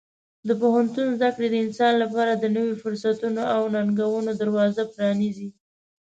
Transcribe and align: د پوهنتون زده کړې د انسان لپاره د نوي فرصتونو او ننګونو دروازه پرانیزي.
د 0.47 0.49
پوهنتون 0.61 1.07
زده 1.17 1.29
کړې 1.35 1.47
د 1.51 1.55
انسان 1.65 1.93
لپاره 2.03 2.31
د 2.35 2.45
نوي 2.55 2.75
فرصتونو 2.83 3.41
او 3.55 3.61
ننګونو 3.75 4.31
دروازه 4.41 4.83
پرانیزي. 4.93 5.49